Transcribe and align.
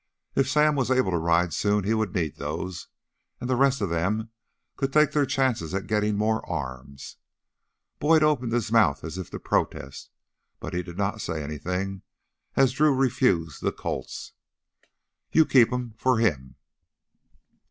If 0.33 0.49
Sam 0.49 0.73
was 0.73 0.89
able 0.89 1.11
to 1.11 1.19
ride 1.19 1.53
soon, 1.53 1.83
he 1.83 1.93
would 1.93 2.15
need 2.15 2.37
those. 2.37 2.87
And 3.39 3.47
the 3.47 3.55
rest 3.55 3.81
of 3.81 3.91
them 3.91 4.31
could 4.75 4.91
take 4.91 5.11
their 5.11 5.27
chances 5.27 5.75
at 5.75 5.85
getting 5.85 6.17
more 6.17 6.43
arms. 6.49 7.17
Boyd 7.99 8.23
opened 8.23 8.51
his 8.51 8.71
mouth 8.71 9.03
as 9.03 9.19
if 9.19 9.29
to 9.29 9.37
protest, 9.37 10.09
but 10.59 10.73
he 10.73 10.81
did 10.81 10.97
not 10.97 11.21
say 11.21 11.43
anything 11.43 12.01
as 12.55 12.71
Drew 12.73 12.95
refused 12.95 13.61
the 13.61 13.71
Colts. 13.71 14.33
"You 15.31 15.45
keep 15.45 15.71
'em 15.71 15.93
for 15.99 16.17
him." 16.17 16.55